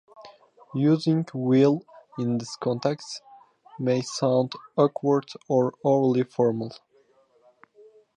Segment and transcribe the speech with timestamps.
[0.73, 1.85] Using "will"
[2.17, 3.21] in this context
[3.77, 6.71] may sound awkward or overly formal.